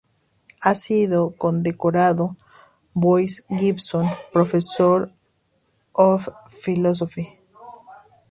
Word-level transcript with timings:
Ha 0.61 0.73
sido 0.73 1.35
condecorado 1.37 2.35
Boyce 2.95 3.43
Gibson 3.49 4.09
Professor 4.33 5.11
of 5.93 6.27
Philosophy. 6.47 7.29